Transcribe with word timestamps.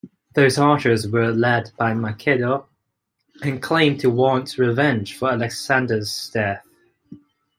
Those 0.33 0.57
archers 0.57 1.07
were 1.07 1.31
led 1.31 1.73
by 1.77 1.93
Macedo 1.93 2.65
and 3.43 3.61
claimed 3.61 3.99
to 3.99 4.09
want 4.09 4.57
revenge 4.57 5.15
for 5.15 5.29
Alexander's 5.31 6.31
death. 6.33 6.65